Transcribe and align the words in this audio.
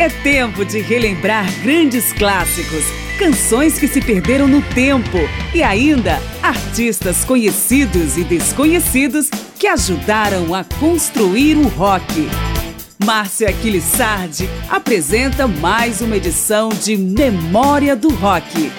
É 0.00 0.08
tempo 0.08 0.64
de 0.64 0.78
relembrar 0.80 1.44
grandes 1.60 2.12
clássicos, 2.12 2.84
canções 3.18 3.80
que 3.80 3.88
se 3.88 4.00
perderam 4.00 4.46
no 4.46 4.62
tempo 4.62 5.18
e 5.52 5.60
ainda 5.60 6.20
artistas 6.40 7.24
conhecidos 7.24 8.16
e 8.16 8.22
desconhecidos 8.22 9.28
que 9.58 9.66
ajudaram 9.66 10.54
a 10.54 10.62
construir 10.62 11.56
o 11.56 11.66
rock. 11.66 12.28
Márcia 13.04 13.48
Aquilissardi 13.48 14.48
apresenta 14.70 15.48
mais 15.48 16.00
uma 16.00 16.16
edição 16.16 16.68
de 16.68 16.96
Memória 16.96 17.96
do 17.96 18.10
Rock. 18.10 18.70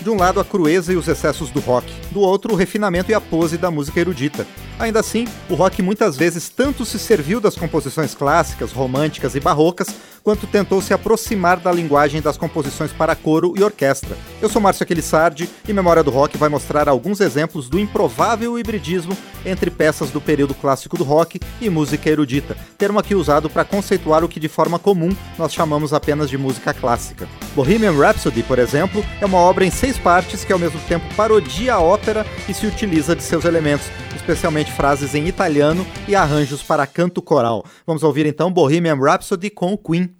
De 0.00 0.10
um 0.10 0.16
lado, 0.16 0.38
a 0.38 0.44
crueza 0.44 0.92
e 0.92 0.96
os 0.96 1.08
excessos 1.08 1.50
do 1.50 1.58
rock, 1.58 1.92
do 2.12 2.20
outro, 2.20 2.52
o 2.54 2.56
refinamento 2.56 3.10
e 3.10 3.14
a 3.14 3.20
pose 3.20 3.58
da 3.58 3.68
música 3.68 3.98
erudita. 3.98 4.46
Ainda 4.78 5.00
assim, 5.00 5.26
o 5.50 5.54
rock 5.54 5.82
muitas 5.82 6.16
vezes 6.16 6.48
tanto 6.48 6.84
se 6.84 7.00
serviu 7.00 7.40
das 7.40 7.56
composições 7.56 8.14
clássicas, 8.14 8.70
românticas 8.70 9.34
e 9.34 9.40
barrocas, 9.40 9.88
quanto 10.22 10.46
tentou 10.46 10.80
se 10.82 10.92
aproximar 10.92 11.58
da 11.58 11.72
linguagem 11.72 12.20
das 12.20 12.36
composições 12.36 12.92
para 12.92 13.16
coro 13.16 13.54
e 13.56 13.62
orquestra. 13.62 14.16
Eu 14.40 14.48
sou 14.48 14.60
Márcio 14.60 14.84
Aquilissardi 14.84 15.48
e 15.66 15.72
Memória 15.72 16.02
do 16.02 16.10
Rock 16.10 16.36
vai 16.36 16.48
mostrar 16.48 16.88
alguns 16.88 17.20
exemplos 17.20 17.68
do 17.68 17.78
improvável 17.78 18.58
hibridismo 18.58 19.16
entre 19.44 19.70
peças 19.70 20.10
do 20.10 20.20
período 20.20 20.54
clássico 20.54 20.98
do 20.98 21.04
rock 21.04 21.40
e 21.60 21.70
música 21.70 22.10
erudita, 22.10 22.56
termo 22.76 22.98
aqui 22.98 23.14
usado 23.14 23.48
para 23.48 23.64
conceituar 23.64 24.22
o 24.22 24.28
que 24.28 24.38
de 24.38 24.48
forma 24.48 24.78
comum 24.78 25.16
nós 25.38 25.52
chamamos 25.52 25.92
apenas 25.92 26.28
de 26.28 26.36
música 26.36 26.74
clássica. 26.74 27.26
Bohemian 27.54 27.92
Rhapsody, 27.92 28.42
por 28.42 28.58
exemplo, 28.58 29.02
é 29.20 29.26
uma 29.26 29.38
obra 29.38 29.64
em 29.64 29.70
seis 29.70 29.96
partes 29.96 30.44
que 30.44 30.52
ao 30.52 30.58
mesmo 30.58 30.80
tempo 30.80 31.06
parodia 31.14 31.74
a 31.74 31.80
ópera 31.80 32.26
e 32.48 32.52
se 32.52 32.66
utiliza 32.66 33.16
de 33.16 33.22
seus 33.22 33.44
elementos, 33.44 33.86
especialmente 34.14 34.67
frases 34.70 35.14
em 35.14 35.26
italiano 35.26 35.86
e 36.06 36.14
arranjos 36.14 36.62
para 36.62 36.86
canto 36.86 37.20
coral. 37.20 37.64
Vamos 37.86 38.02
ouvir 38.02 38.26
então 38.26 38.52
Bohemian 38.52 38.96
Rhapsody 38.96 39.50
com 39.50 39.72
o 39.72 39.78
Queen. 39.78 40.14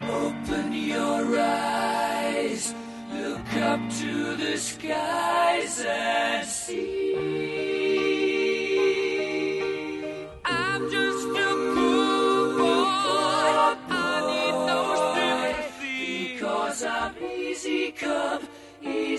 Open 0.00 0.72
your 0.72 1.38
eyes, 1.38 2.74
look 3.12 3.56
up 3.56 3.80
to 3.98 4.36
the 4.36 4.56
skies 4.56 5.84
and 5.84 6.46
see. 6.46 7.85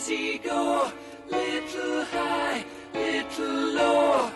Easy 0.08 0.38
go, 0.38 0.92
little 1.30 2.06
high, 2.06 2.64
little 2.94 3.73
low. 3.76 4.32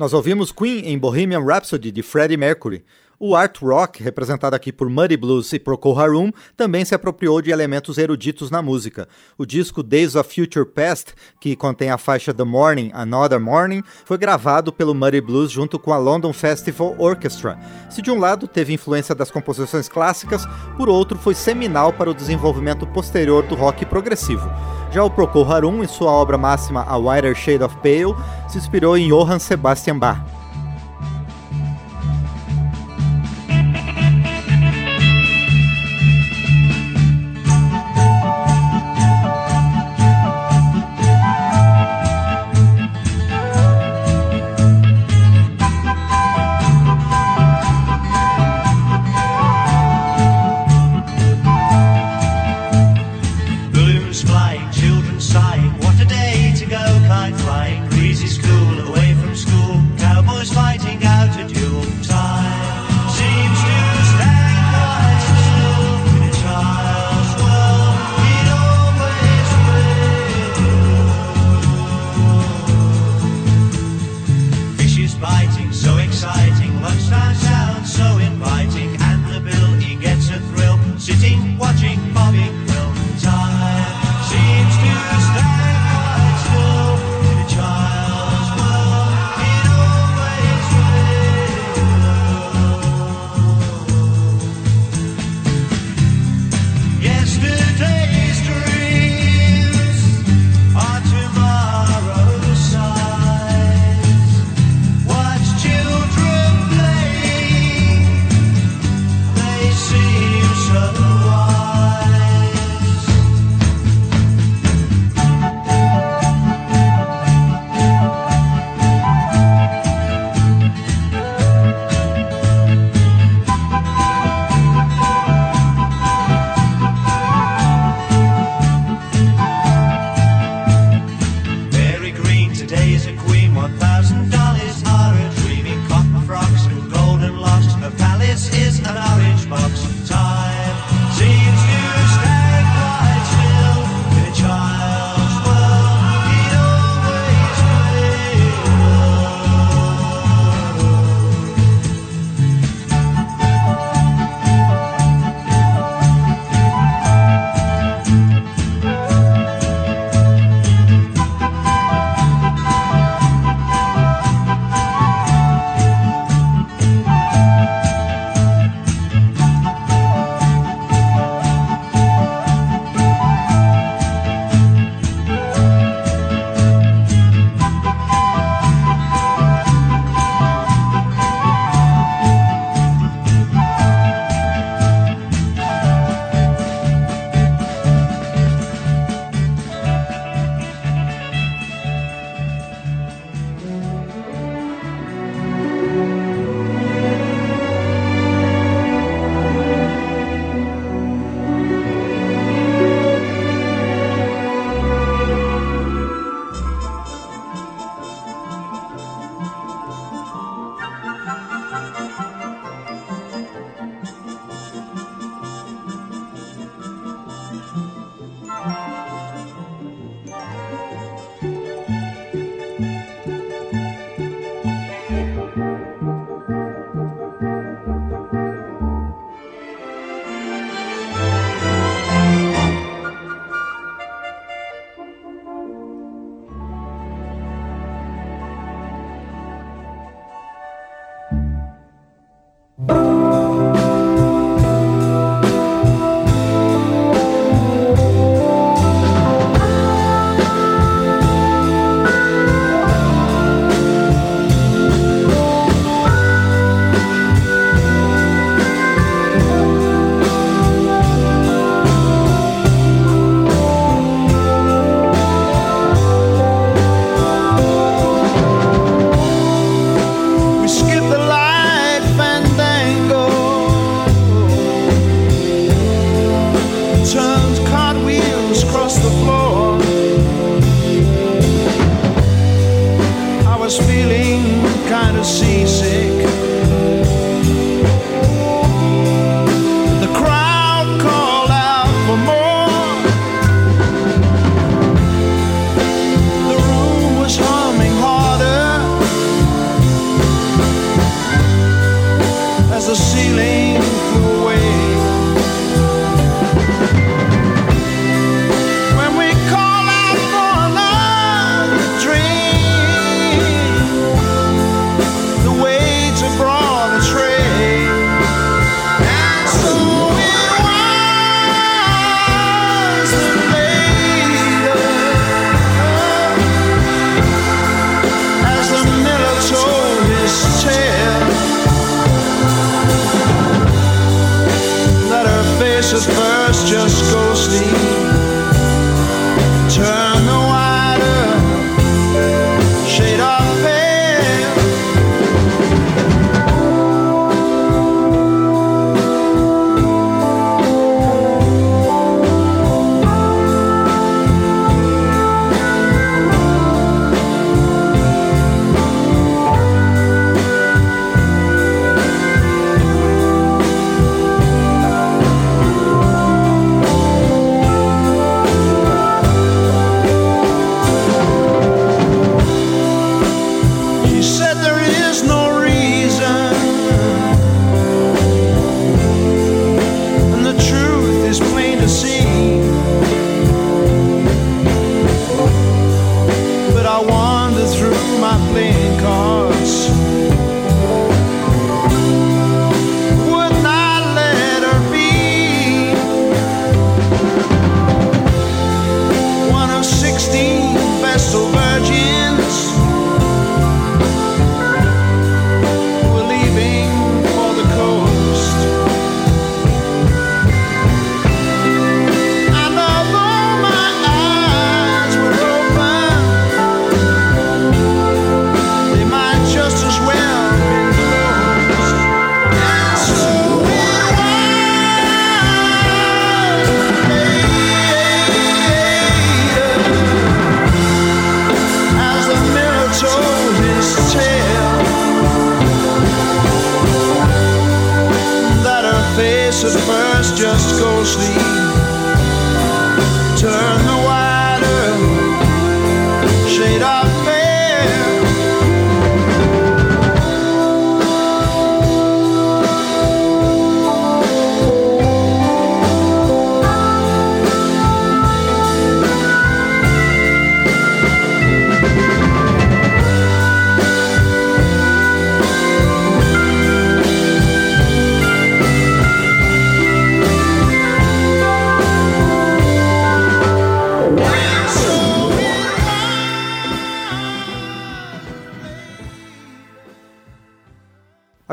Nós 0.00 0.14
ouvimos 0.14 0.50
Queen 0.50 0.86
em 0.86 0.98
Bohemian 0.98 1.44
Rhapsody 1.44 1.92
de 1.92 2.02
Freddie 2.02 2.38
Mercury. 2.38 2.82
O 3.22 3.36
art 3.36 3.58
rock, 3.60 4.02
representado 4.02 4.56
aqui 4.56 4.72
por 4.72 4.88
Muddy 4.88 5.14
Blues 5.14 5.52
e 5.52 5.58
Procol 5.58 6.00
Harum, 6.00 6.32
também 6.56 6.86
se 6.86 6.94
apropriou 6.94 7.42
de 7.42 7.50
elementos 7.50 7.98
eruditos 7.98 8.50
na 8.50 8.62
música. 8.62 9.06
O 9.36 9.44
disco 9.44 9.82
Days 9.82 10.14
of 10.14 10.34
Future 10.34 10.64
Past, 10.64 11.12
que 11.38 11.54
contém 11.54 11.90
a 11.90 11.98
faixa 11.98 12.32
The 12.32 12.44
Morning, 12.44 12.90
Another 12.94 13.38
Morning, 13.38 13.82
foi 14.06 14.16
gravado 14.16 14.72
pelo 14.72 14.94
Muddy 14.94 15.20
Blues 15.20 15.50
junto 15.52 15.78
com 15.78 15.92
a 15.92 15.98
London 15.98 16.32
Festival 16.32 16.94
Orchestra. 16.96 17.58
Se 17.90 18.00
de 18.00 18.10
um 18.10 18.18
lado 18.18 18.48
teve 18.48 18.72
influência 18.72 19.14
das 19.14 19.30
composições 19.30 19.86
clássicas, 19.86 20.46
por 20.78 20.88
outro 20.88 21.18
foi 21.18 21.34
seminal 21.34 21.92
para 21.92 22.08
o 22.08 22.14
desenvolvimento 22.14 22.86
posterior 22.86 23.42
do 23.42 23.54
rock 23.54 23.84
progressivo. 23.84 24.50
Já 24.90 25.04
o 25.04 25.10
Procol 25.10 25.44
Harum, 25.44 25.84
em 25.84 25.86
sua 25.86 26.10
obra 26.10 26.38
máxima 26.38 26.86
A 26.88 26.96
Whiter 26.96 27.34
Shade 27.34 27.64
of 27.64 27.76
Pale, 27.82 28.16
se 28.48 28.56
inspirou 28.56 28.96
em 28.96 29.10
Johann 29.10 29.38
Sebastian 29.38 29.98
Bach. 29.98 30.39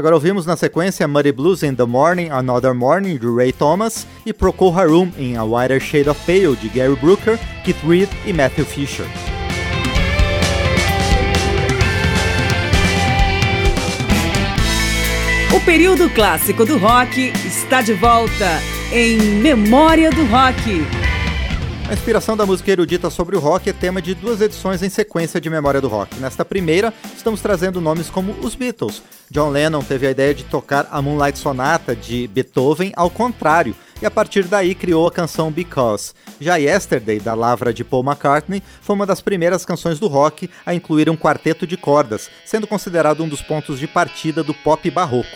Agora 0.08 0.16
ouvimos 0.16 0.46
na 0.46 0.56
sequência 0.56 1.06
Muddy 1.06 1.34
Blues 1.34 1.64
in 1.64 1.76
the 1.76 1.84
Morning, 1.84 2.30
Another 2.30 2.74
Morning, 2.74 3.18
de 3.18 3.28
Ray 3.28 3.52
Thomas, 3.52 4.08
e 4.26 4.32
Procol 4.32 4.74
Harum 4.74 5.12
em 5.18 5.36
A 5.36 5.44
Wider 5.44 5.82
Shade 5.82 6.10
of 6.10 6.22
Pale, 6.26 6.56
de 6.56 6.70
Gary 6.70 6.96
Brooker, 6.96 7.38
Keith 7.66 7.76
Reed 7.86 8.08
e 8.26 8.32
Matthew 8.32 8.64
Fisher. 8.64 9.06
O 15.54 15.60
período 15.66 16.10
clássico 16.12 16.64
do 16.64 16.78
rock 16.78 17.34
está 17.46 17.82
de 17.82 17.94
volta 17.94 18.62
em 18.94 19.18
Memória 19.18 20.10
do 20.10 20.26
Rock. 20.28 21.07
A 21.90 21.94
inspiração 21.94 22.36
da 22.36 22.46
música 22.46 22.70
erudita 22.70 23.10
sobre 23.10 23.38
o 23.38 23.40
rock 23.40 23.70
é 23.70 23.74
tema 23.74 24.02
de 24.02 24.14
duas 24.14 24.42
edições 24.42 24.84
em 24.84 24.90
sequência 24.90 25.40
de 25.40 25.50
Memória 25.50 25.80
do 25.80 25.88
Rock. 25.88 26.20
Nesta 26.20 26.44
primeira, 26.44 26.94
estamos 27.16 27.40
trazendo 27.40 27.80
nomes 27.80 28.10
como 28.10 28.34
os 28.46 28.56
Beatles. 28.56 29.02
John 29.32 29.52
Lennon 29.52 29.82
teve 29.82 30.06
a 30.06 30.12
ideia 30.12 30.34
de 30.34 30.44
tocar 30.44 30.90
a 30.92 31.02
Moonlight 31.02 31.40
Sonata 31.40 31.96
de 31.96 32.28
Beethoven 32.28 32.92
ao 32.94 33.10
contrário, 33.10 33.74
e 34.02 34.06
a 34.06 34.12
partir 34.12 34.44
daí 34.44 34.76
criou 34.76 35.08
a 35.08 35.12
canção 35.12 35.50
Because. 35.50 36.14
Já 36.42 36.58
Yesterday, 36.58 37.22
da 37.22 37.34
lavra 37.34 37.74
de 37.74 37.86
Paul 37.86 38.04
McCartney, 38.04 38.62
foi 38.82 38.94
uma 38.94 39.06
das 39.06 39.22
primeiras 39.22 39.64
canções 39.64 39.98
do 39.98 40.08
rock 40.08 40.50
a 40.66 40.74
incluir 40.74 41.10
um 41.10 41.16
quarteto 41.16 41.66
de 41.66 41.78
cordas, 41.78 42.30
sendo 42.46 42.68
considerado 42.68 43.24
um 43.24 43.30
dos 43.30 43.42
pontos 43.42 43.80
de 43.80 43.88
partida 43.88 44.44
do 44.44 44.54
pop 44.54 44.92
barroco. 44.92 45.30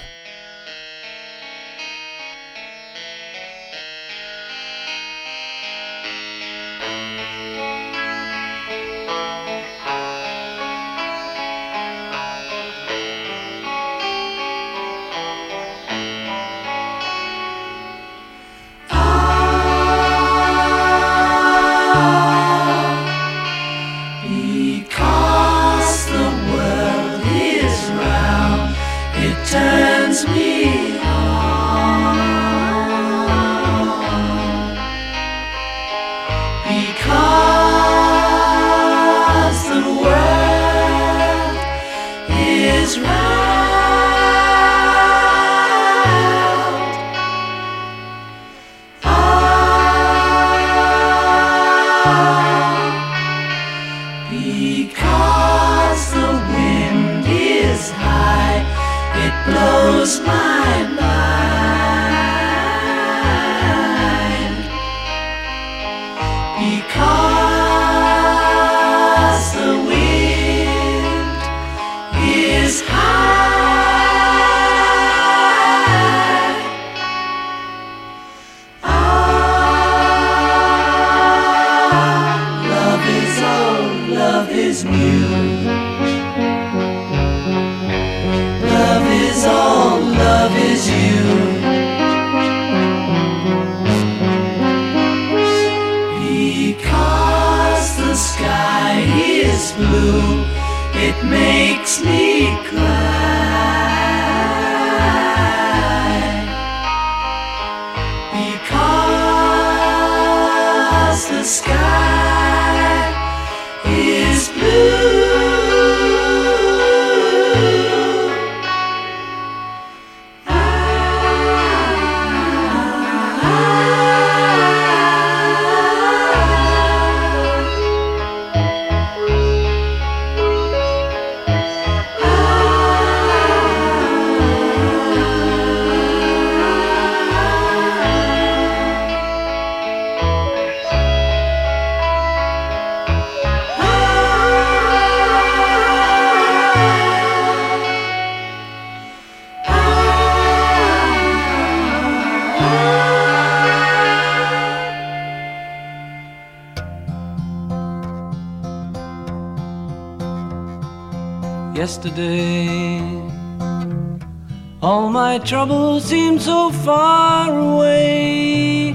All 165.42 165.42
my 165.42 165.48
troubles 165.48 166.06
seem 166.06 166.40
so 166.40 166.72
far 166.72 167.58
away. 167.58 168.94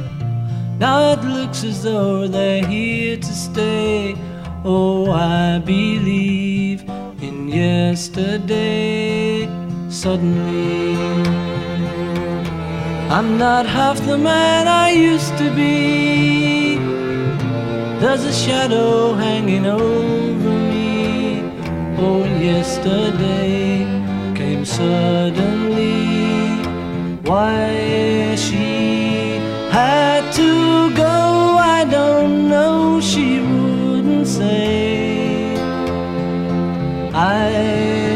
Now 0.79 1.13
it 1.13 1.25
looks 1.25 1.65
as 1.65 1.83
though 1.83 2.29
they're 2.29 2.65
here 2.65 3.17
to 3.17 3.35
stay. 3.35 4.15
Oh, 4.65 5.11
I 5.11 5.59
believe 5.59 6.83
in 7.21 7.49
yesterday. 7.49 9.49
Suddenly, 9.89 10.97
I'm 13.11 13.39
not 13.39 13.67
half 13.67 13.99
the 14.07 14.19
man 14.19 14.69
I 14.69 14.91
used 14.91 15.37
to 15.39 15.51
be. 15.55 16.77
There's 18.01 18.25
a 18.25 18.33
shadow 18.33 19.06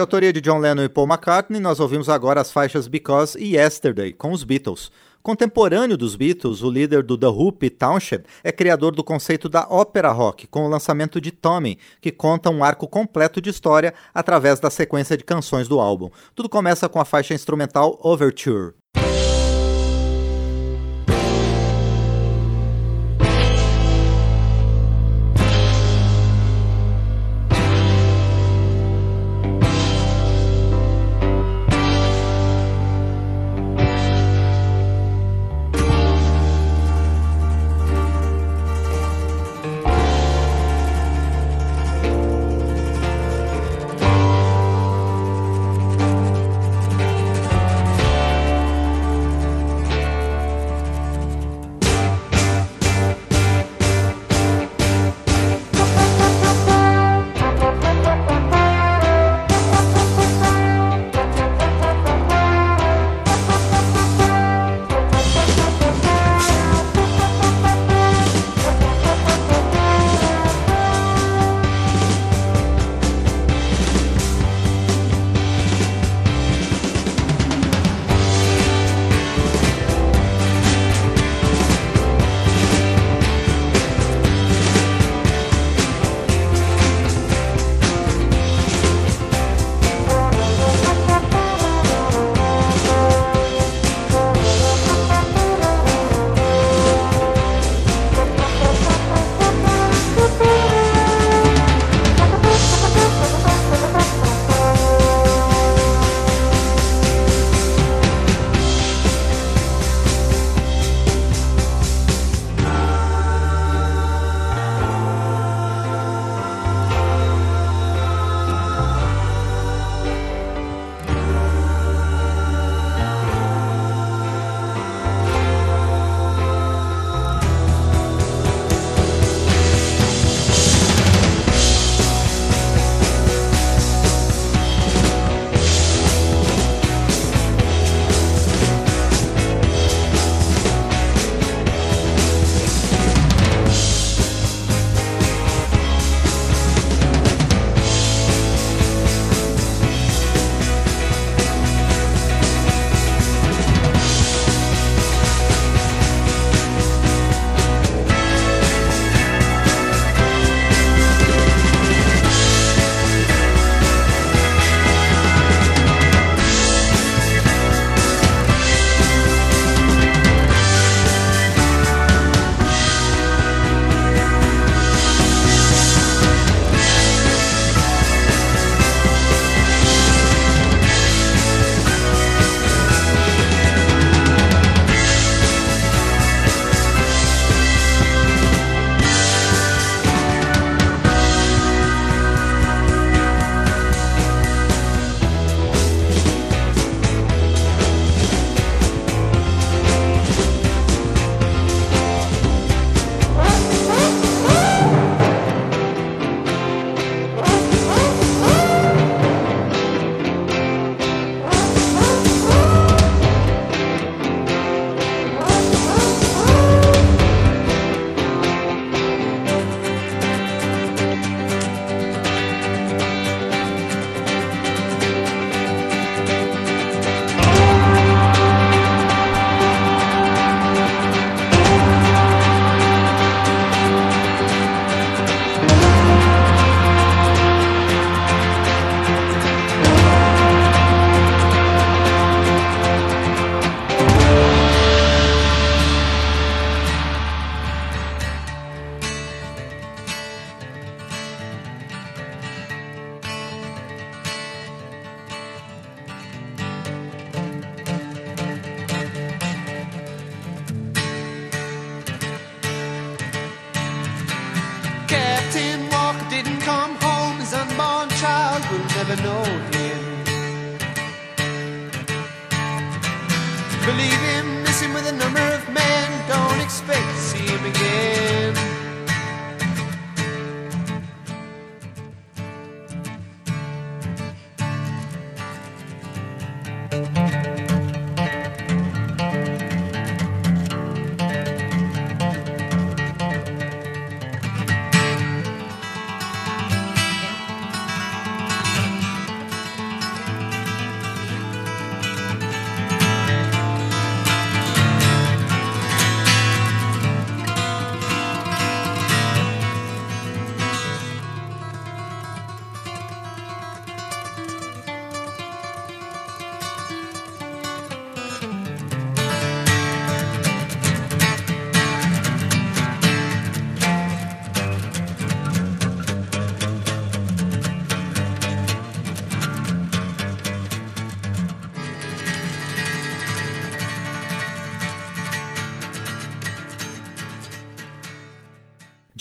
De 0.00 0.02
autoria 0.02 0.32
de 0.32 0.40
John 0.40 0.56
Lennon 0.56 0.84
e 0.84 0.88
Paul 0.88 1.06
McCartney, 1.06 1.60
nós 1.60 1.78
ouvimos 1.78 2.08
agora 2.08 2.40
as 2.40 2.50
faixas 2.50 2.88
Because 2.88 3.38
e 3.38 3.54
Yesterday, 3.54 4.14
com 4.14 4.32
os 4.32 4.44
Beatles. 4.44 4.90
Contemporâneo 5.22 5.94
dos 5.94 6.16
Beatles, 6.16 6.62
o 6.62 6.70
líder 6.70 7.02
do 7.02 7.18
The 7.18 7.26
Who, 7.26 7.52
Pete 7.52 7.76
Townshend, 7.76 8.24
é 8.42 8.50
criador 8.50 8.94
do 8.94 9.04
conceito 9.04 9.46
da 9.46 9.66
ópera 9.68 10.10
rock, 10.10 10.46
com 10.46 10.64
o 10.64 10.70
lançamento 10.70 11.20
de 11.20 11.30
Tommy, 11.30 11.78
que 12.00 12.10
conta 12.10 12.48
um 12.48 12.64
arco 12.64 12.88
completo 12.88 13.42
de 13.42 13.50
história 13.50 13.92
através 14.14 14.58
da 14.58 14.70
sequência 14.70 15.18
de 15.18 15.24
canções 15.24 15.68
do 15.68 15.78
álbum. 15.78 16.08
Tudo 16.34 16.48
começa 16.48 16.88
com 16.88 16.98
a 16.98 17.04
faixa 17.04 17.34
instrumental 17.34 17.98
Overture. 18.02 18.79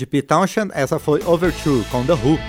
Pete 0.10 0.28
Townshend, 0.28 0.72
essa 0.74 0.98
foi 0.98 1.22
Overture 1.24 1.86
com 1.92 2.04
The 2.04 2.14
Who. 2.14 2.40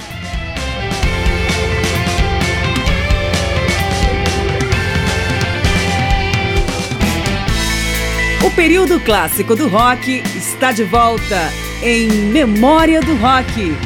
O 8.46 8.50
período 8.52 8.98
clássico 9.00 9.54
do 9.54 9.68
rock 9.68 10.22
está 10.34 10.72
de 10.72 10.84
volta 10.84 11.50
em 11.82 12.08
Memória 12.08 13.02
do 13.02 13.14
Rock. 13.16 13.76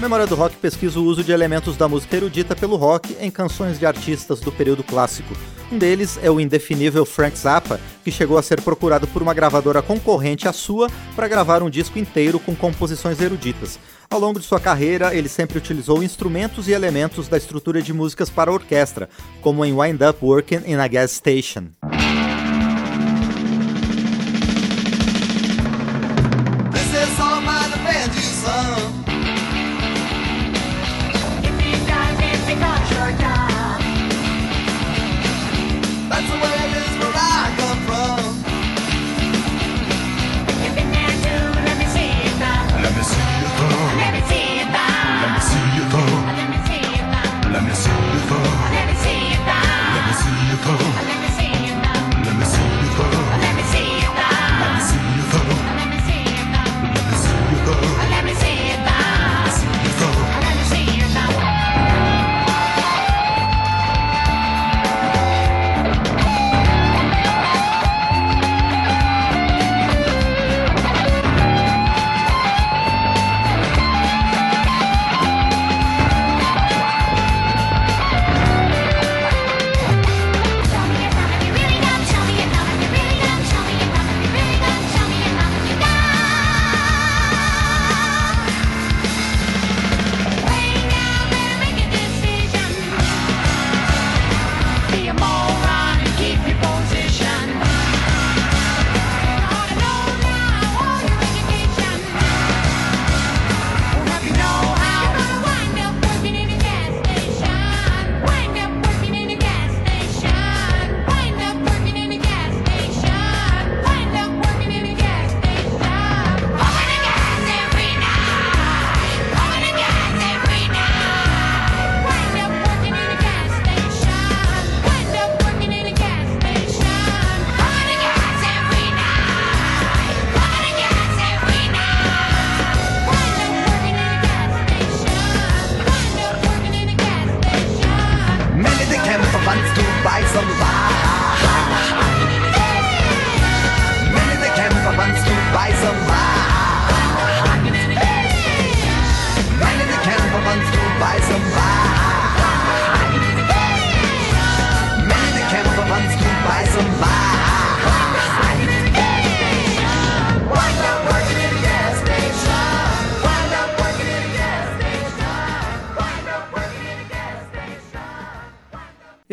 Memória 0.00 0.26
do 0.26 0.34
Rock 0.36 0.54
pesquisa 0.56 1.00
o 1.00 1.04
uso 1.04 1.24
de 1.24 1.32
elementos 1.32 1.76
da 1.76 1.88
música 1.88 2.16
erudita 2.16 2.54
pelo 2.54 2.76
rock 2.76 3.16
em 3.20 3.30
canções 3.30 3.78
de 3.78 3.86
artistas 3.86 4.38
do 4.38 4.52
período 4.52 4.84
clássico. 4.84 5.34
Um 5.74 5.78
deles 5.78 6.20
é 6.22 6.30
o 6.30 6.38
indefinível 6.38 7.04
Frank 7.04 7.36
Zappa, 7.36 7.80
que 8.04 8.12
chegou 8.12 8.38
a 8.38 8.42
ser 8.44 8.60
procurado 8.60 9.08
por 9.08 9.20
uma 9.20 9.34
gravadora 9.34 9.82
concorrente 9.82 10.46
à 10.46 10.52
sua 10.52 10.88
para 11.16 11.26
gravar 11.26 11.64
um 11.64 11.68
disco 11.68 11.98
inteiro 11.98 12.38
com 12.38 12.54
composições 12.54 13.20
eruditas. 13.20 13.76
Ao 14.08 14.20
longo 14.20 14.38
de 14.38 14.46
sua 14.46 14.60
carreira, 14.60 15.12
ele 15.12 15.28
sempre 15.28 15.58
utilizou 15.58 16.00
instrumentos 16.00 16.68
e 16.68 16.72
elementos 16.72 17.26
da 17.26 17.36
estrutura 17.36 17.82
de 17.82 17.92
músicas 17.92 18.30
para 18.30 18.52
orquestra, 18.52 19.08
como 19.42 19.64
em 19.64 19.72
Wind 19.72 20.00
Up 20.00 20.24
Working 20.24 20.62
in 20.64 20.76
a 20.76 20.86
Gas 20.86 21.10
Station. 21.10 21.70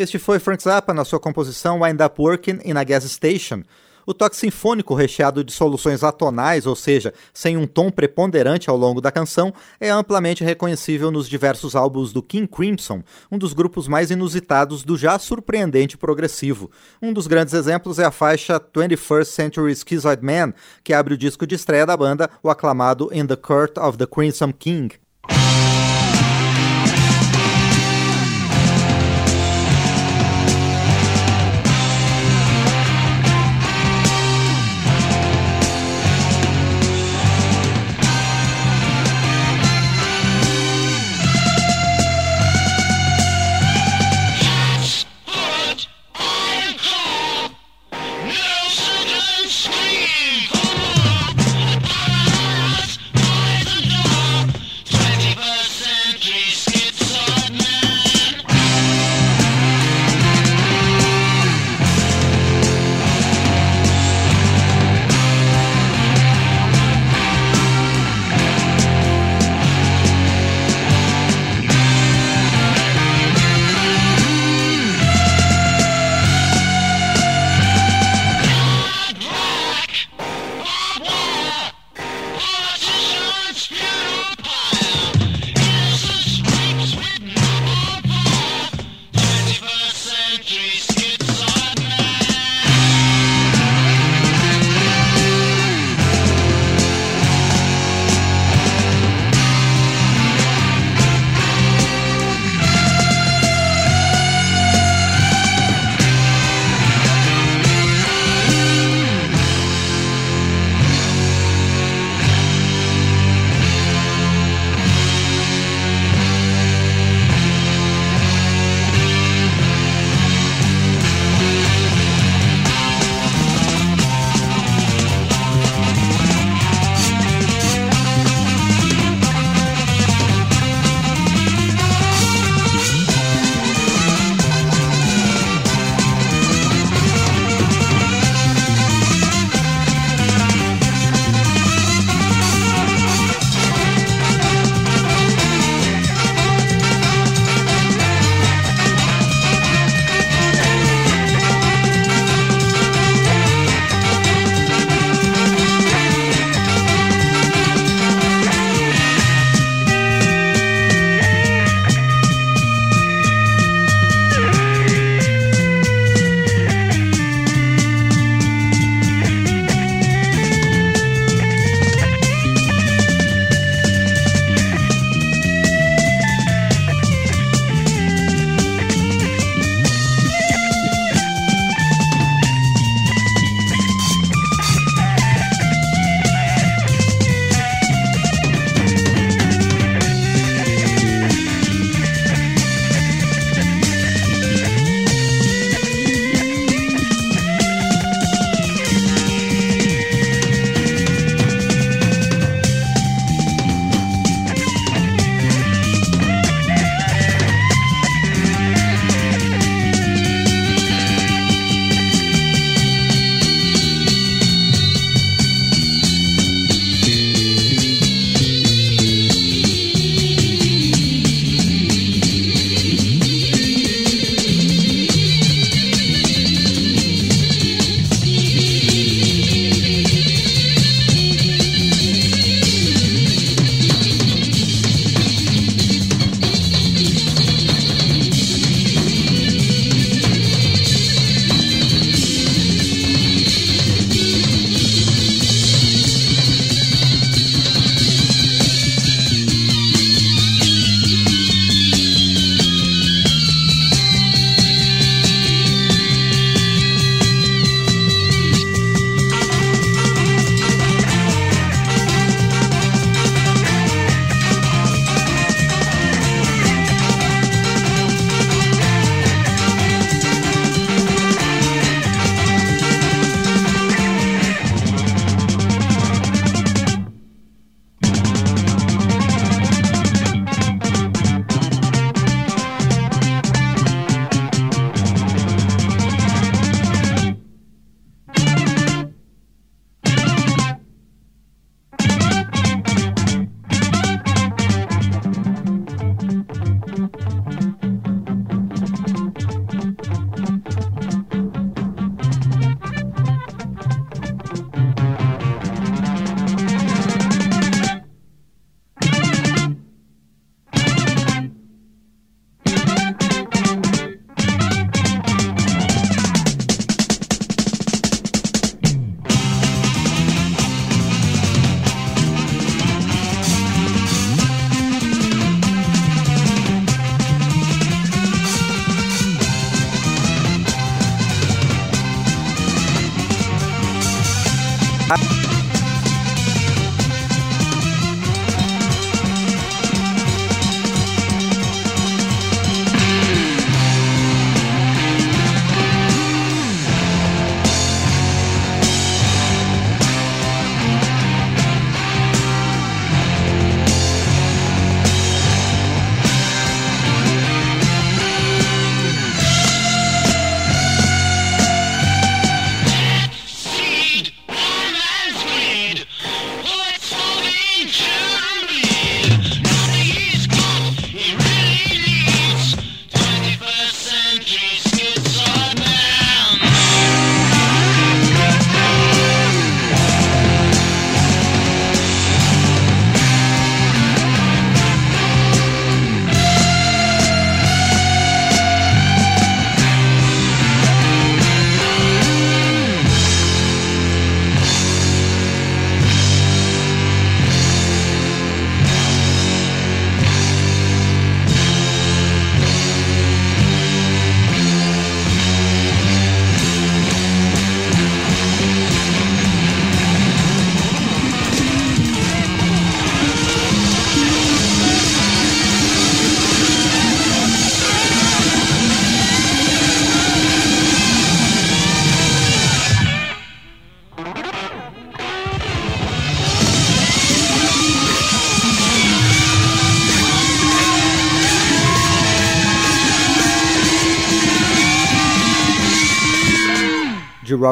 Este 0.02 0.18
foi 0.18 0.40
Frank 0.40 0.60
Zappa 0.60 0.92
na 0.92 1.04
sua 1.04 1.20
composição 1.20 1.80
Wind 1.80 2.00
Up 2.00 2.20
Working 2.20 2.58
in 2.64 2.76
a 2.76 2.82
Gas 2.82 3.04
Station. 3.04 3.62
O 4.04 4.12
toque 4.12 4.34
sinfônico 4.34 4.96
recheado 4.96 5.44
de 5.44 5.52
soluções 5.52 6.02
atonais, 6.02 6.66
ou 6.66 6.74
seja, 6.74 7.14
sem 7.32 7.56
um 7.56 7.68
tom 7.68 7.88
preponderante 7.88 8.68
ao 8.68 8.76
longo 8.76 9.00
da 9.00 9.12
canção, 9.12 9.54
é 9.78 9.90
amplamente 9.90 10.42
reconhecível 10.42 11.12
nos 11.12 11.28
diversos 11.28 11.76
álbuns 11.76 12.12
do 12.12 12.20
King 12.20 12.48
Crimson, 12.48 13.04
um 13.30 13.38
dos 13.38 13.52
grupos 13.52 13.86
mais 13.86 14.10
inusitados 14.10 14.82
do 14.82 14.98
já 14.98 15.16
surpreendente 15.20 15.96
progressivo. 15.96 16.68
Um 17.00 17.12
dos 17.12 17.28
grandes 17.28 17.54
exemplos 17.54 18.00
é 18.00 18.04
a 18.04 18.10
faixa 18.10 18.58
21st 18.58 19.24
Century 19.26 19.72
Schizoid 19.72 20.20
Man, 20.20 20.52
que 20.82 20.92
abre 20.92 21.14
o 21.14 21.16
disco 21.16 21.46
de 21.46 21.54
estreia 21.54 21.86
da 21.86 21.96
banda, 21.96 22.28
o 22.42 22.50
aclamado 22.50 23.08
In 23.12 23.24
the 23.24 23.36
Court 23.36 23.78
of 23.78 23.96
the 23.96 24.06
Crimson 24.06 24.52
King. 24.52 24.98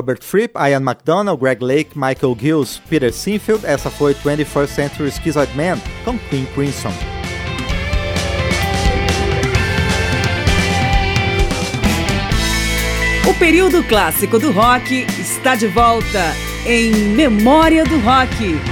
Robert 0.01 0.25
Fripp, 0.25 0.57
Ian 0.57 0.83
McDonald, 0.83 1.39
Greg 1.39 1.63
Lake, 1.63 1.91
Michael 1.95 2.35
Gills, 2.35 2.81
Peter 2.89 3.13
Sinfield, 3.13 3.67
essa 3.67 3.91
foi 3.91 4.15
21st 4.15 4.67
Century 4.69 5.11
Schizoid 5.11 5.55
Man 5.55 5.79
com 6.07 6.19
Queen 6.31 6.47
Crimson. 6.55 6.93
O 13.29 13.35
período 13.35 13.83
clássico 13.85 14.39
do 14.39 14.51
rock 14.51 15.07
está 15.21 15.55
de 15.55 15.67
volta 15.67 16.35
em 16.65 16.93
Memória 17.15 17.85
do 17.85 17.99
Rock. 17.99 18.70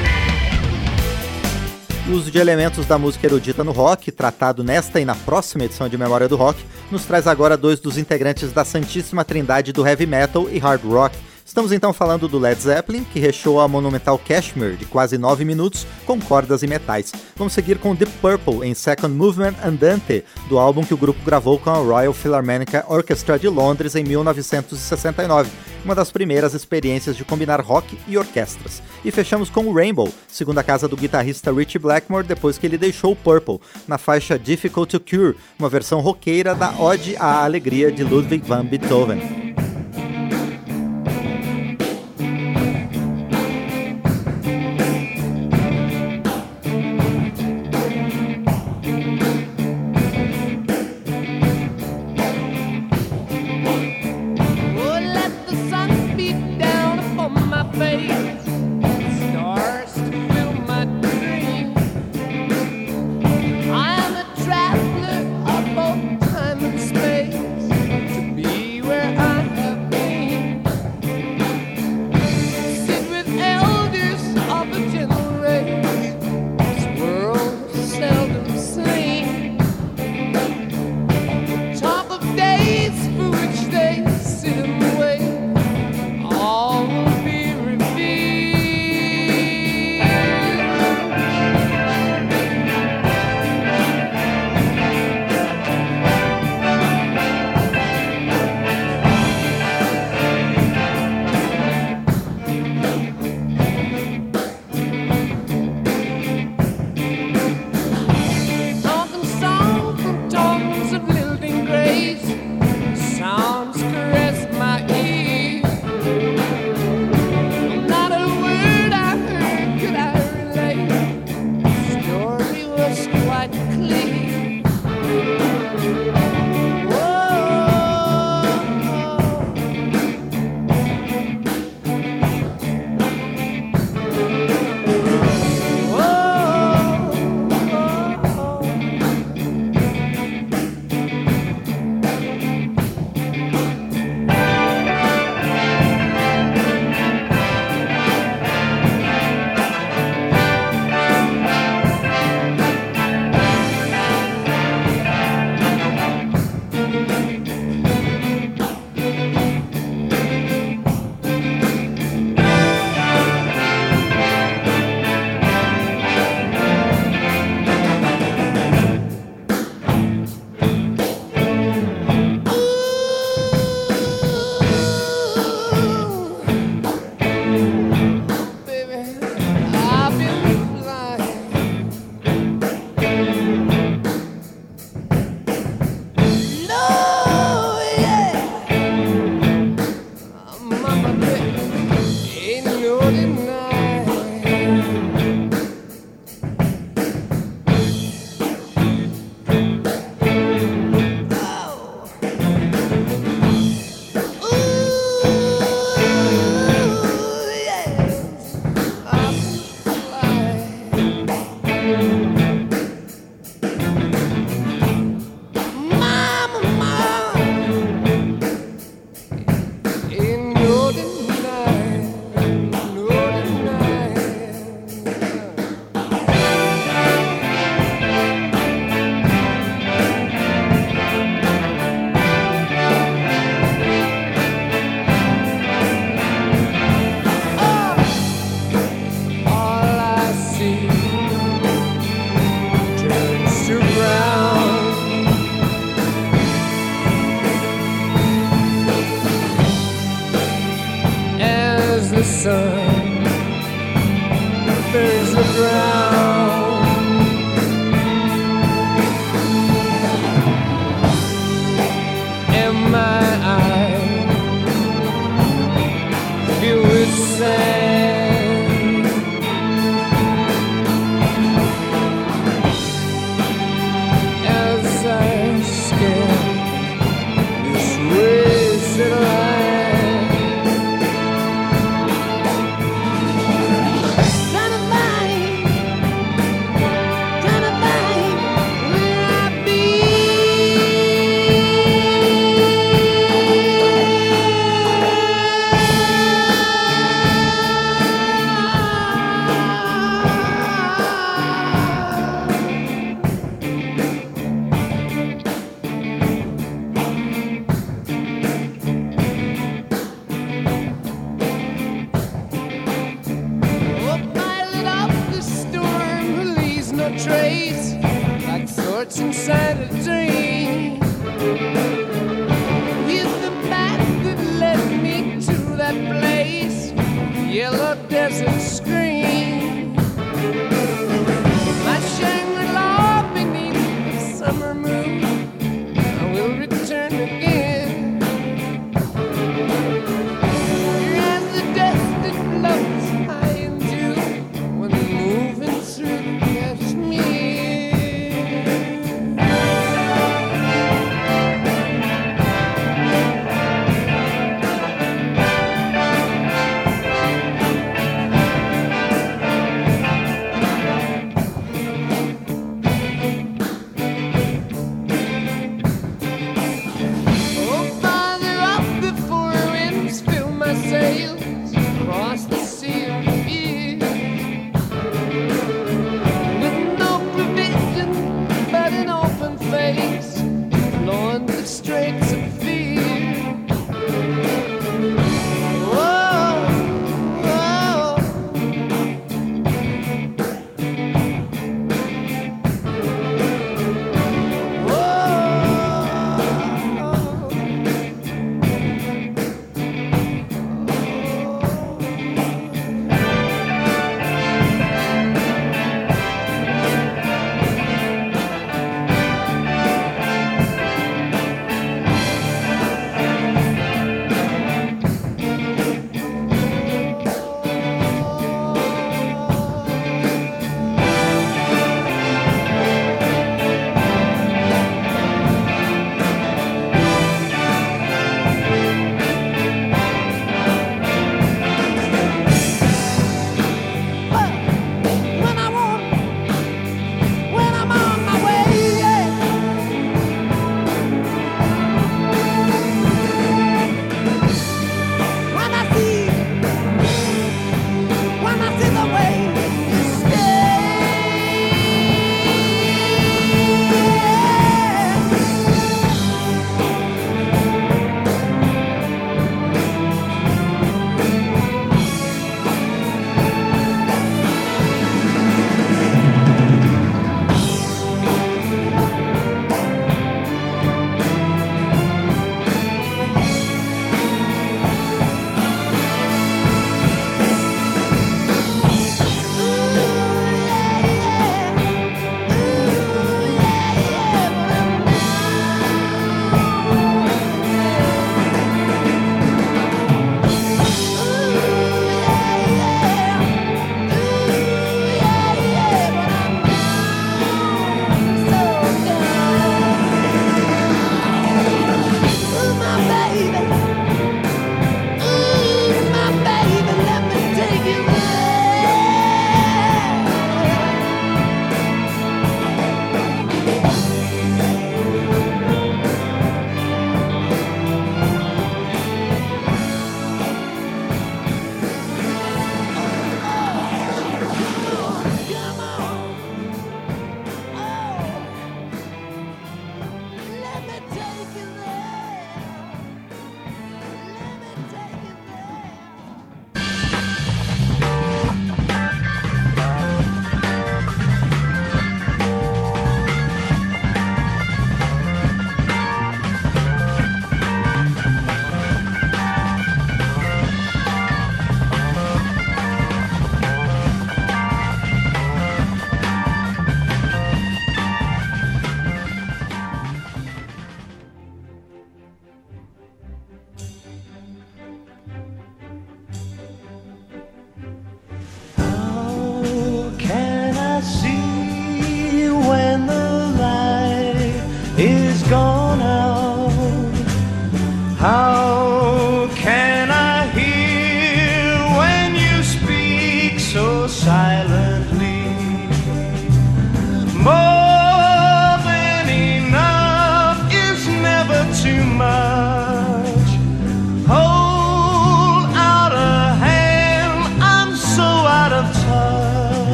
O 2.09 2.13
uso 2.13 2.31
de 2.31 2.39
elementos 2.39 2.87
da 2.87 2.97
música 2.97 3.27
erudita 3.27 3.63
no 3.63 3.71
rock, 3.71 4.11
tratado 4.11 4.65
nesta 4.65 4.99
e 4.99 5.05
na 5.05 5.15
próxima 5.15 5.65
edição 5.65 5.91
de 5.91 5.99
Memória 5.99 6.27
do 6.27 6.37
Rock, 6.37 6.59
nos 6.91 7.05
traz 7.05 7.27
agora 7.27 7.55
dois 7.55 7.81
dos 7.81 7.99
integrantes 7.99 8.51
da 8.51 8.65
Santíssima 8.65 9.27
Trindade 9.27 9.75
do 9.75 9.87
heavy 9.87 10.07
metal 10.07 10.49
e 10.51 10.59
hard 10.59 10.83
rock. 10.85 11.15
Estamos 11.49 11.73
então 11.73 11.95
falando 11.95 12.29
do 12.29 12.39
Led 12.39 12.61
Zeppelin, 12.61 13.05
que 13.05 13.19
recheou 13.19 13.59
a 13.59 13.67
monumental 13.67 14.19
Cashmere 14.19 14.77
de 14.77 14.85
quase 14.85 15.17
9 15.17 15.47
minutos 15.47 15.87
com 16.05 16.21
cordas 16.21 16.63
e 16.63 16.67
metais. 16.67 17.11
Vamos 17.35 17.55
seguir 17.55 17.79
com 17.79 17.95
Deep 17.95 18.13
Purple 18.21 18.69
em 18.69 18.75
Second 18.75 19.15
Movement 19.15 19.55
Andante, 19.65 20.23
do 20.47 20.59
álbum 20.59 20.85
que 20.85 20.93
o 20.93 20.97
grupo 20.97 21.25
gravou 21.25 21.59
com 21.59 21.71
a 21.71 21.79
Royal 21.79 22.13
Philharmonic 22.13 22.77
Orchestra 22.87 23.39
de 23.39 23.49
Londres 23.49 23.95
em 23.95 24.05
1969, 24.05 25.51
uma 25.87 25.95
das 25.95 26.13
primeiras 26.13 26.53
experiências 26.53 27.17
de 27.17 27.25
combinar 27.25 27.63
rock 27.63 27.99
e 28.07 28.19
orquestras. 28.19 28.83
E 29.03 29.11
fechamos 29.11 29.49
com 29.49 29.73
Rainbow, 29.73 30.13
segunda 30.29 30.63
casa 30.63 30.87
do 30.87 30.99
guitarrista 30.99 31.51
Richie 31.51 31.79
Blackmore 31.79 32.27
depois 32.27 32.59
que 32.59 32.67
ele 32.67 32.77
deixou 32.77 33.13
o 33.13 33.17
Purple, 33.17 33.59
na 33.89 33.97
faixa 33.97 34.39
Difficult 34.39 34.91
to 34.91 35.01
Cure, 35.01 35.35
uma 35.59 35.71
versão 35.71 36.01
roqueira 36.01 36.55
da 36.55 36.79
Ode 36.79 37.17
à 37.17 37.43
Alegria 37.43 37.91
de 37.91 38.05
Ludwig 38.05 38.47
van 38.47 38.67
Beethoven. 38.67 39.68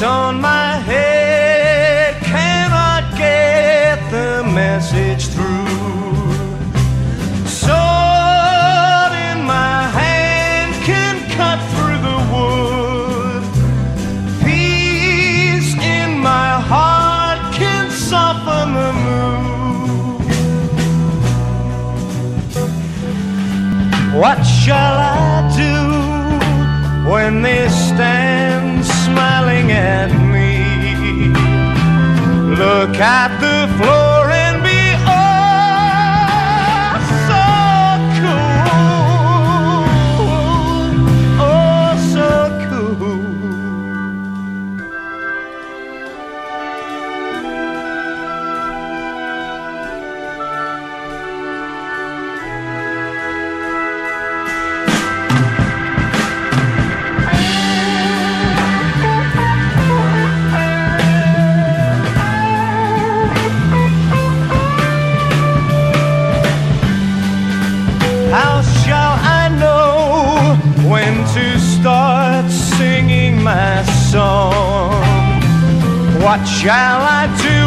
On 0.00 0.40
my 0.40 0.76
head 0.76 2.22
cannot 2.22 3.18
get 3.18 3.98
the 4.12 4.44
message 4.44 5.26
through. 5.26 5.66
Sword 7.44 9.12
in 9.28 9.42
my 9.42 9.88
hand 9.98 10.72
can 10.84 11.16
cut 11.36 11.58
through 11.72 11.98
the 12.08 12.18
wood. 12.32 13.42
Peace 14.44 15.74
in 15.74 16.10
my 16.20 16.60
heart 16.60 17.40
can 17.52 17.90
soften 17.90 18.74
the 18.74 18.92
mood. 19.04 20.22
What 24.14 24.44
shall 24.44 24.96
I 24.96 25.42
do 25.56 25.74
when 27.10 27.42
they 27.42 27.68
stand 27.68 28.27
Look 32.98 33.06
at 33.06 33.38
the 33.38 33.76
floor 33.76 33.97
song? 74.10 74.90
What 76.24 76.42
shall 76.46 77.02
I 77.20 77.24
do 77.46 77.57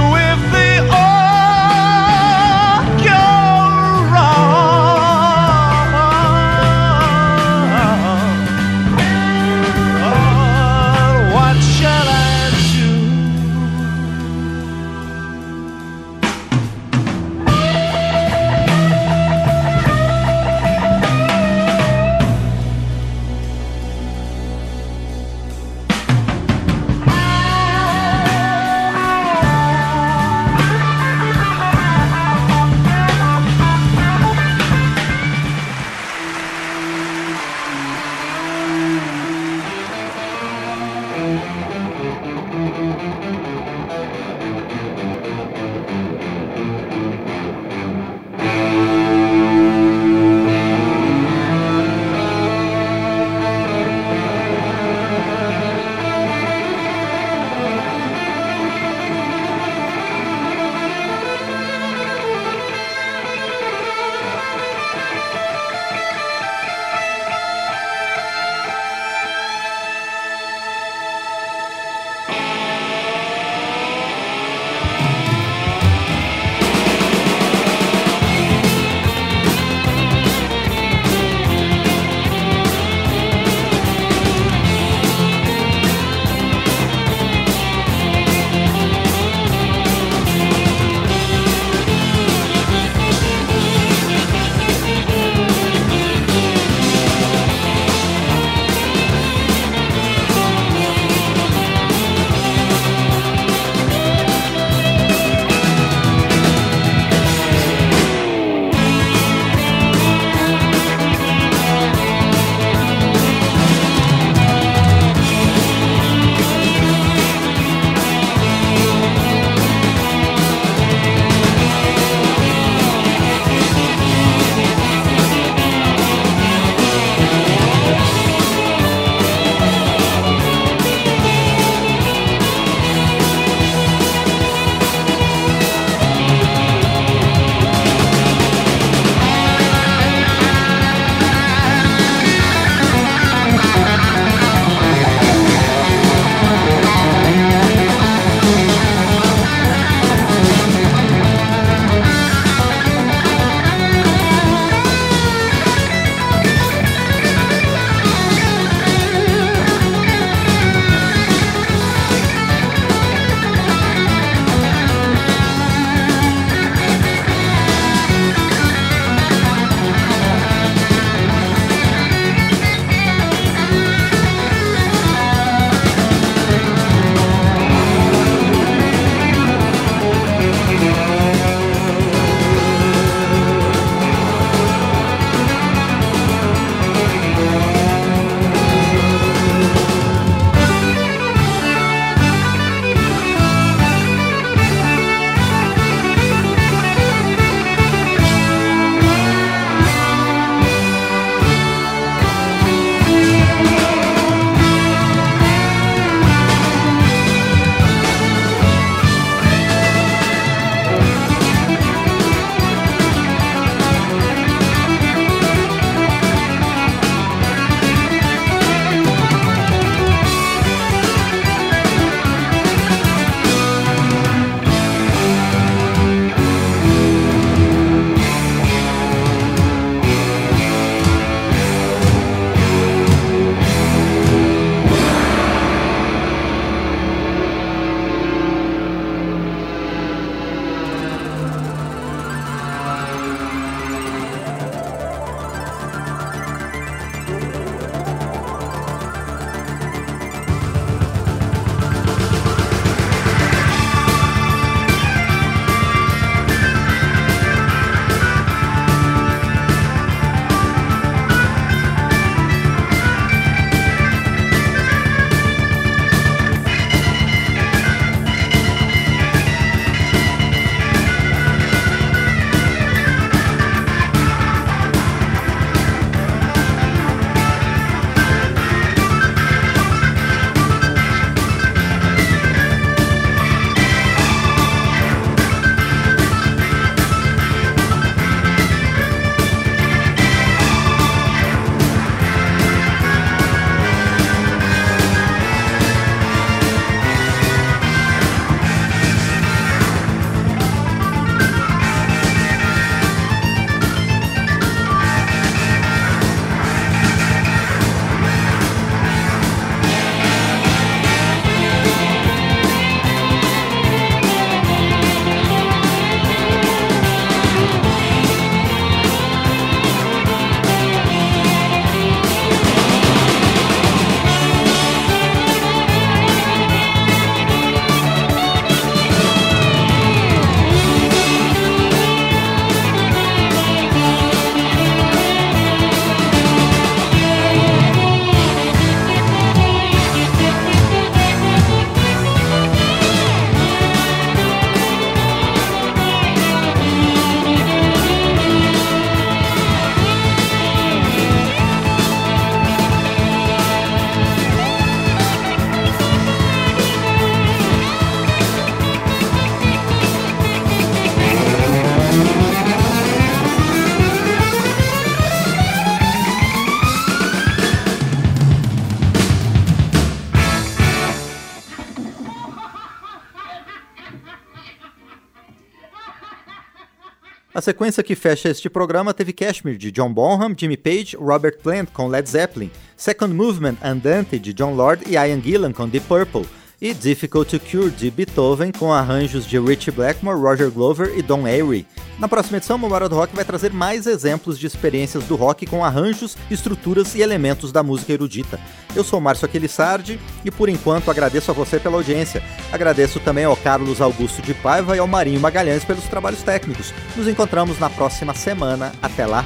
A 377.61 377.63
sequência 377.63 378.01
que 378.01 378.15
fecha 378.15 378.49
este 378.49 378.71
programa 378.71 379.13
teve 379.13 379.31
Cashmere 379.31 379.77
de 379.77 379.91
John 379.91 380.11
Bonham, 380.11 380.55
Jimmy 380.57 380.75
Page, 380.75 381.15
Robert 381.15 381.59
Plant 381.61 381.91
com 381.93 382.07
Led 382.07 382.27
Zeppelin, 382.27 382.71
Second 382.97 383.35
Movement 383.35 383.75
Andante 383.83 384.39
de 384.39 384.51
John 384.51 384.73
Lord 384.73 385.03
e 385.07 385.11
Ian 385.11 385.39
Gillan 385.39 385.71
com 385.71 385.87
Deep 385.87 386.07
Purple, 386.07 386.47
e 386.81 386.93
Difficult 386.93 387.57
to 387.57 387.63
Cure 387.63 387.91
de 387.91 388.09
Beethoven 388.09 388.71
com 388.71 388.91
arranjos 388.91 389.45
de 389.45 389.59
Richie 389.59 389.91
Blackmore, 389.91 390.39
Roger 390.39 390.71
Glover 390.71 391.13
e 391.15 391.21
Don 391.21 391.45
Airey. 391.45 391.85
Na 392.17 392.27
próxima 392.27 392.57
edição, 392.57 392.77
Memória 392.77 393.07
do 393.07 393.15
Rock 393.15 393.35
vai 393.35 393.45
trazer 393.45 393.71
mais 393.71 394.07
exemplos 394.07 394.57
de 394.57 394.65
experiências 394.65 395.23
do 395.25 395.35
rock 395.35 395.65
com 395.65 395.85
arranjos, 395.85 396.35
estruturas 396.49 397.13
e 397.15 397.21
elementos 397.21 397.71
da 397.71 397.83
música 397.83 398.13
erudita. 398.13 398.59
Eu 398.95 399.03
sou 399.03 399.21
Márcio 399.21 399.45
Aquilissardi 399.45 400.19
e 400.43 400.49
por 400.49 400.69
enquanto 400.69 401.11
agradeço 401.11 401.51
a 401.51 401.53
você 401.53 401.79
pela 401.79 401.97
audiência. 401.97 402.43
Agradeço 402.71 403.19
também 403.19 403.45
ao 403.45 403.55
Carlos 403.55 404.01
Augusto 404.01 404.41
de 404.41 404.53
Paiva 404.53 404.95
e 404.95 404.99
ao 404.99 405.07
Marinho 405.07 405.39
Magalhães 405.39 405.85
pelos 405.85 406.05
trabalhos 406.05 406.41
técnicos. 406.41 406.93
Nos 407.15 407.27
encontramos 407.27 407.79
na 407.79 407.89
próxima 407.89 408.33
semana. 408.33 408.91
Até 409.01 409.25
lá! 409.25 409.45